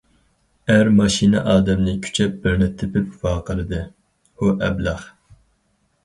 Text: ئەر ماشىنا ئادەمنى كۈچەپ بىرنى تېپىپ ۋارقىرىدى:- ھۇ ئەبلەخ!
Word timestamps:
ئەر 0.75 0.87
ماشىنا 0.99 1.41
ئادەمنى 1.49 1.91
كۈچەپ 2.05 2.39
بىرنى 2.45 2.69
تېپىپ 2.79 3.11
ۋارقىرىدى:- 3.25 3.83
ھۇ 4.41 4.49
ئەبلەخ! 4.69 5.05